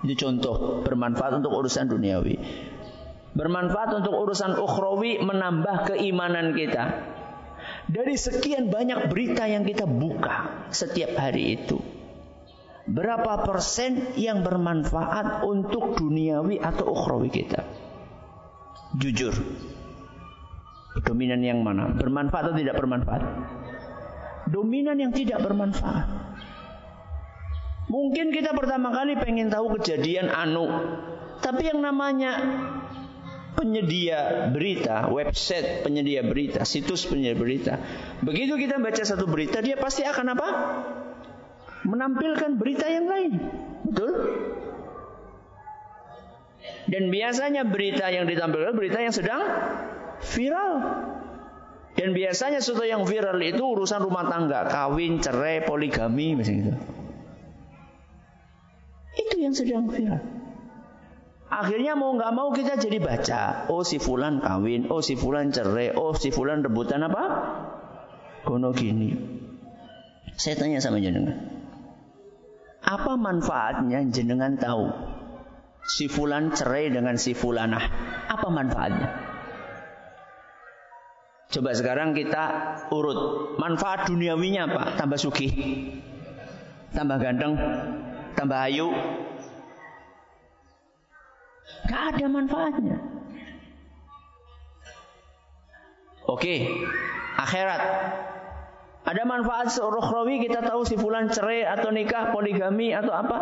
[0.00, 2.36] Ini contoh bermanfaat untuk urusan duniawi
[3.36, 7.04] bermanfaat untuk urusan ukhrawi menambah keimanan kita.
[7.86, 11.78] Dari sekian banyak berita yang kita buka setiap hari itu,
[12.88, 17.85] berapa persen yang bermanfaat untuk duniawi atau ukhrawi kita?
[18.94, 19.34] Jujur.
[21.02, 21.90] Dominan yang mana?
[21.90, 23.22] Bermanfaat atau tidak bermanfaat?
[24.48, 26.06] Dominan yang tidak bermanfaat.
[27.86, 30.66] Mungkin kita pertama kali pengen tahu kejadian anu,
[31.38, 32.34] tapi yang namanya
[33.54, 37.74] penyedia berita, website penyedia berita, situs penyedia berita.
[38.26, 40.48] Begitu kita baca satu berita, dia pasti akan apa?
[41.86, 43.32] Menampilkan berita yang lain.
[43.86, 44.12] Betul?
[46.86, 49.42] Dan biasanya berita yang ditampilkan berita yang sedang
[50.22, 50.72] viral.
[51.96, 56.72] Dan biasanya sesuatu yang viral itu urusan rumah tangga, kawin, cerai, poligami, misalnya gitu.
[59.16, 60.20] Itu yang sedang viral.
[61.46, 63.70] Akhirnya mau nggak mau kita jadi baca.
[63.70, 67.24] Oh si fulan kawin, oh si fulan cerai, oh si fulan rebutan apa?
[68.44, 69.14] Kono gini.
[70.36, 71.38] Saya tanya sama jenengan.
[72.84, 75.15] Apa manfaatnya jenengan tahu?
[75.86, 77.82] Si fulan cerai dengan si fulanah.
[78.26, 79.08] Apa manfaatnya?
[81.46, 82.44] Coba sekarang kita
[82.90, 83.54] urut.
[83.56, 84.82] Manfaat duniawinya apa?
[84.98, 85.54] Tambah sugih.
[86.90, 87.54] Tambah ganteng,
[88.34, 88.90] tambah ayu.
[91.86, 92.96] Gak ada manfaatnya.
[96.26, 96.66] Oke,
[97.38, 97.82] akhirat.
[99.06, 103.38] Ada manfaat rohrawi kita tahu si fulan cerai atau nikah, poligami atau apa?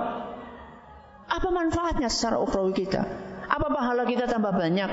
[1.28, 3.02] Apa manfaatnya secara ukhrawi kita?
[3.48, 4.90] Apa pahala kita tambah banyak?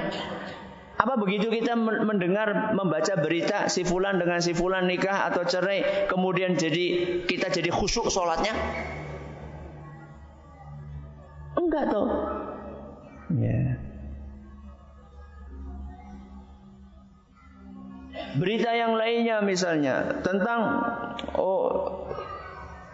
[1.02, 6.54] Apa begitu kita mendengar membaca berita si fulan dengan si fulan nikah atau cerai kemudian
[6.54, 6.86] jadi
[7.26, 8.54] kita jadi khusyuk sholatnya?
[11.58, 12.08] Enggak toh.
[13.34, 13.82] Ya.
[18.38, 20.86] Berita yang lainnya misalnya tentang
[21.34, 22.06] oh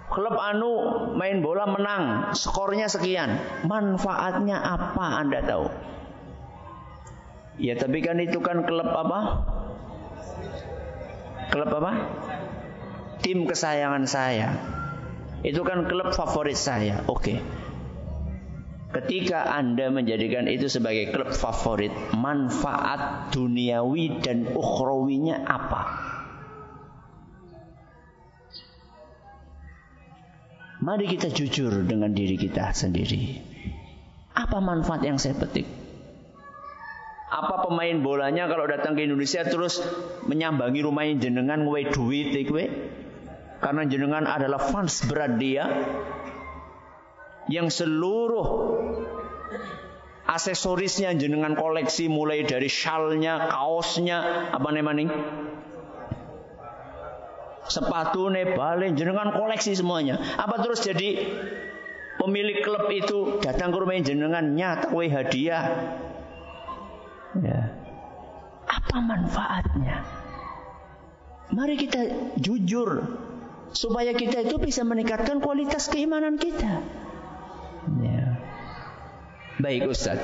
[0.07, 0.71] klub anu
[1.19, 3.39] main bola menang, skornya sekian.
[3.67, 5.67] Manfaatnya apa Anda tahu?
[7.57, 9.19] Ya tapi kan itu kan klub apa?
[11.51, 11.91] Klub apa?
[13.19, 14.53] Tim kesayangan saya.
[15.41, 17.03] Itu kan klub favorit saya.
[17.09, 17.41] Oke.
[18.87, 26.06] Ketika Anda menjadikan itu sebagai klub favorit, manfaat duniawi dan ukhrawinya apa?
[30.78, 33.41] Mari kita jujur dengan diri kita sendiri.
[34.38, 35.65] Apa manfaat yang saya petik?
[37.34, 39.82] Apa pemain bolanya kalau datang ke Indonesia terus
[40.30, 42.65] menyambangi rumahnya jenengan ngewe duit ikwe?
[43.57, 45.65] Karena jenengan adalah fans berat dia
[47.49, 48.78] yang seluruh
[50.30, 55.09] aksesorisnya jenengan koleksi mulai dari shalnya, kaosnya, apa namanya
[57.68, 60.20] sepatu balik jenengan koleksi semuanya.
[60.39, 61.24] Apa terus jadi
[62.20, 65.65] pemilik klub itu datang ke rumah jenengan nyata hadiah?
[67.38, 67.61] Ya.
[68.68, 70.03] Apa manfaatnya?
[71.53, 73.07] Mari kita jujur
[73.72, 76.84] supaya kita itu bisa meningkatkan kualitas keimanan kita.
[78.03, 78.26] Ya.
[79.59, 80.20] Baik Ustaz.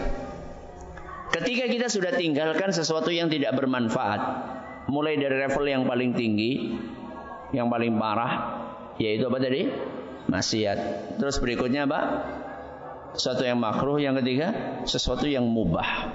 [1.33, 4.21] Ketika kita sudah tinggalkan sesuatu yang tidak bermanfaat,
[4.85, 6.77] mulai dari level yang paling tinggi,
[7.53, 8.33] yang paling parah,
[8.97, 9.69] yaitu apa tadi?
[10.27, 10.77] Maksiat.
[11.21, 12.01] Terus berikutnya apa?
[13.13, 16.09] Sesuatu yang makruh, yang ketiga, sesuatu yang mubah.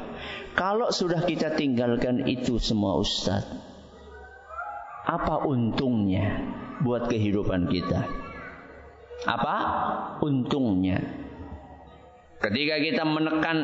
[0.59, 3.47] Kalau sudah kita tinggalkan itu semua Ustaz,
[5.07, 6.43] apa untungnya
[6.83, 8.03] buat kehidupan kita?
[9.23, 9.57] Apa
[10.19, 10.99] untungnya?
[12.43, 13.57] Ketika kita menekan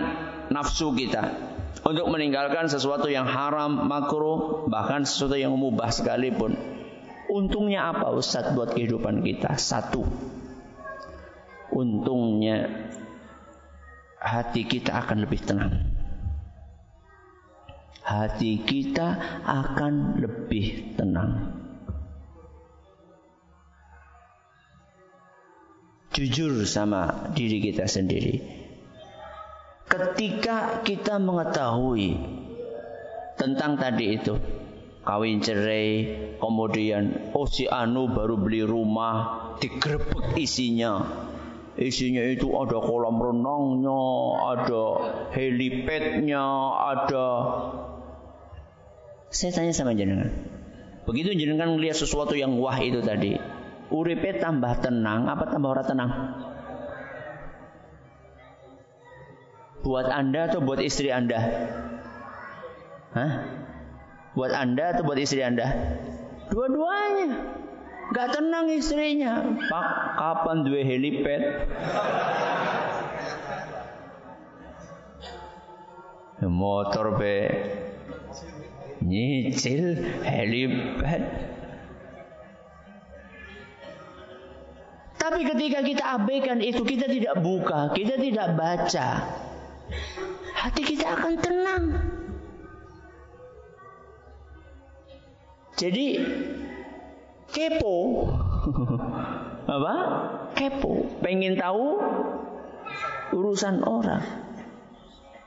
[0.51, 1.31] nafsu kita
[1.83, 6.74] untuk meninggalkan sesuatu yang haram, makruh, bahkan sesuatu yang mubah sekalipun.
[7.31, 9.57] Untungnya apa Ustaz buat kehidupan kita?
[9.57, 10.05] Satu.
[11.75, 12.91] Untungnya
[14.21, 15.73] hati kita akan lebih tenang.
[18.05, 21.61] Hati kita akan lebih tenang.
[26.15, 28.65] Jujur sama diri kita sendiri
[29.95, 32.19] ketika kita mengetahui
[33.39, 34.35] tentang tadi itu
[35.05, 41.05] kawin cerai kemudian oh si Anu baru beli rumah digrebek isinya
[41.77, 44.01] isinya itu ada kolam renangnya
[44.57, 44.85] ada
[45.37, 46.45] helipadnya
[46.89, 47.29] ada
[49.29, 50.33] saya tanya sama jenengan
[51.05, 53.37] begitu jenengan melihat sesuatu yang wah itu tadi
[53.93, 56.13] uripe tambah tenang apa tambah orang tenang
[59.85, 61.37] Buat Anda atau buat istri Anda?
[63.13, 63.64] Hah?
[64.35, 65.71] Buat Anda atau buat istri Anda?
[66.51, 67.55] Dua-duanya.
[68.13, 69.43] Gak tenang istrinya.
[69.71, 71.43] Pak, kapan dua helipad?
[76.45, 77.49] Motor be
[79.01, 81.23] nyicil helipad.
[85.17, 89.09] Tapi ketika kita abaikan itu, kita tidak buka, kita tidak baca,
[90.53, 91.85] hati kita akan tenang.
[95.75, 96.23] Jadi
[97.51, 97.97] kepo.
[99.75, 99.95] Apa?
[100.55, 101.19] Kepo.
[101.19, 101.99] Pengen tahu
[103.35, 104.23] urusan orang.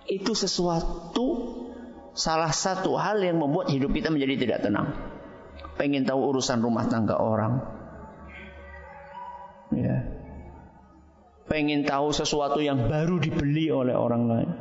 [0.07, 1.27] Itu sesuatu
[2.17, 4.95] salah satu hal yang membuat hidup kita menjadi tidak tenang.
[5.77, 7.61] Pengen tahu urusan rumah tangga orang.
[9.71, 10.17] Ya.
[11.47, 14.51] Pengen tahu sesuatu yang baru dibeli oleh orang lain.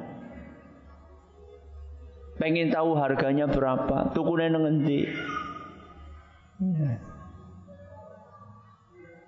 [2.36, 5.08] Pengen tahu harganya berapa, tukunya ngendi.
[6.56, 6.96] Ya.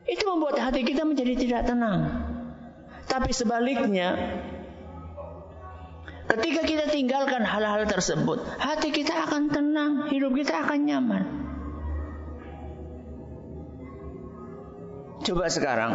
[0.08, 2.00] Itu membuat hati kita menjadi tidak tenang.
[3.04, 4.16] Tapi sebaliknya,
[6.28, 11.24] ketika kita tinggalkan hal-hal tersebut, hati kita akan tenang, hidup kita akan nyaman.
[15.28, 15.92] Coba sekarang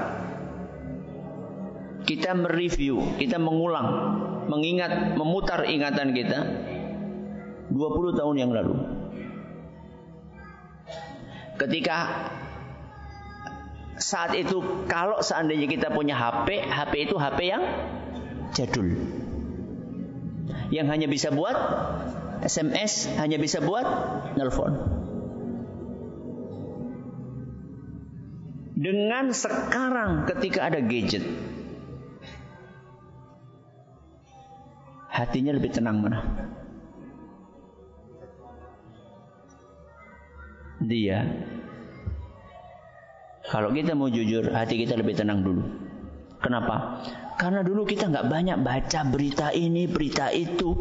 [2.06, 3.88] kita mereview, kita mengulang,
[4.52, 6.40] mengingat, memutar ingatan kita
[7.72, 8.76] 20 tahun yang lalu.
[11.54, 11.98] Ketika
[14.02, 17.64] saat itu kalau seandainya kita punya HP, HP itu HP yang
[18.54, 18.90] jadul.
[20.74, 21.56] Yang hanya bisa buat
[22.42, 23.86] SMS, hanya bisa buat
[24.36, 24.74] nelpon.
[28.74, 31.24] Dengan sekarang ketika ada gadget,
[35.14, 36.20] hatinya lebih tenang mana?
[40.84, 41.24] Dia
[43.44, 45.64] kalau kita mau jujur, hati kita lebih tenang dulu.
[46.40, 47.04] Kenapa?
[47.36, 50.72] Karena dulu kita nggak banyak baca berita ini, berita itu,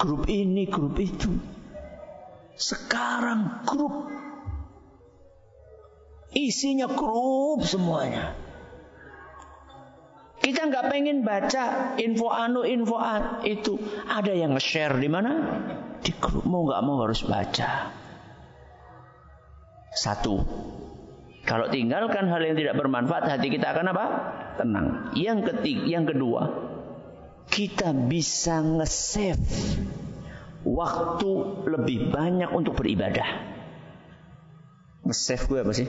[0.00, 1.28] grup ini, grup itu.
[2.56, 4.08] Sekarang grup
[6.34, 8.32] isinya grup semuanya.
[10.40, 12.96] Kita nggak pengen baca info anu, info
[13.44, 13.76] itu.
[14.08, 15.32] Ada yang nge-share di mana?
[16.00, 16.44] Di grup.
[16.48, 18.03] Mau nggak mau harus baca.
[19.94, 20.42] Satu,
[21.44, 24.06] kalau tinggalkan hal yang tidak bermanfaat, hati kita akan apa?
[24.56, 24.86] Tenang.
[25.12, 26.42] Yang ketiga, yang kedua,
[27.52, 29.44] kita bisa nge-save
[30.64, 31.30] waktu
[31.68, 33.28] lebih banyak untuk beribadah.
[35.04, 35.88] Nge-save gue apa sih?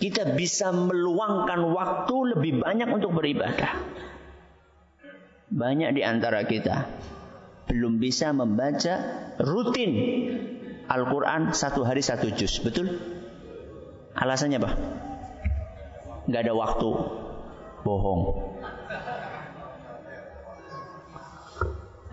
[0.00, 3.78] Kita bisa meluangkan waktu lebih banyak untuk beribadah.
[5.54, 6.88] Banyak di antara kita
[7.68, 8.94] belum bisa membaca
[9.38, 9.92] rutin
[10.84, 13.00] Al-Quran satu hari satu juz, betul?
[14.14, 14.70] Alasannya apa?
[16.28, 16.90] Gak ada waktu.
[17.84, 18.22] Bohong.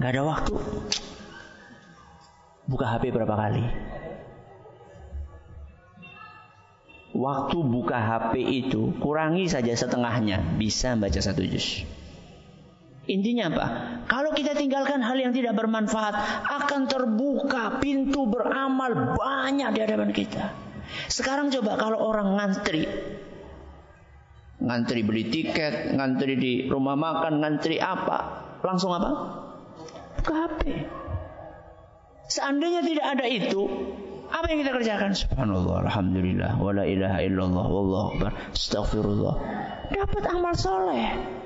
[0.01, 0.55] Gak ada waktu.
[2.65, 3.65] Buka HP berapa kali?
[7.11, 11.83] Waktu buka HP itu kurangi saja setengahnya bisa baca satu juz.
[13.09, 13.65] Intinya apa?
[14.05, 16.13] Kalau kita tinggalkan hal yang tidak bermanfaat,
[16.45, 20.53] akan terbuka pintu beramal banyak di hadapan kita.
[21.09, 22.85] Sekarang coba kalau orang ngantri,
[24.61, 29.09] ngantri beli tiket, ngantri di rumah makan, ngantri apa, langsung apa?
[30.21, 30.61] Buka HP.
[32.29, 33.61] Seandainya tidak ada itu,
[34.29, 35.11] apa yang kita kerjakan?
[35.17, 39.35] Subhanallah, Alhamdulillah, wala ilaha illallah, wallahu akbar, astagfirullah.
[39.89, 41.40] Dapat amal soleh.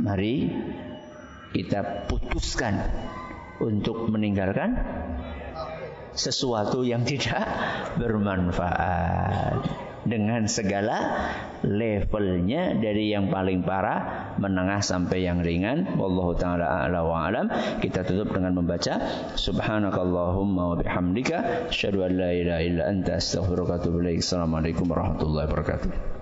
[0.00, 0.48] Mari
[1.52, 2.80] kita putuskan
[3.60, 4.80] untuk meninggalkan
[6.14, 7.46] sesuatu yang tidak
[8.00, 9.88] bermanfaat.
[10.00, 10.96] Dengan segala
[11.60, 15.92] levelnya dari yang paling parah menengah sampai yang ringan.
[16.00, 17.46] Wallahu taala a'la wa alam.
[17.84, 18.96] Kita tutup dengan membaca
[19.36, 26.19] subhanakallahumma wa bihamdika asyhadu an la ilaha illa anta astaghfiruka wa atubu assalamualaikum warahmatullahi wabarakatuh